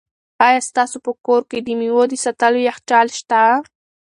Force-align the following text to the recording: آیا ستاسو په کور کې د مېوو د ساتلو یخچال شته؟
آیا 0.47 0.61
ستاسو 0.69 0.97
په 1.05 1.11
کور 1.25 1.41
کې 1.49 1.59
د 1.61 1.67
مېوو 1.79 2.03
د 2.11 2.13
ساتلو 2.25 2.59
یخچال 2.69 3.07
شته؟ 3.19 3.41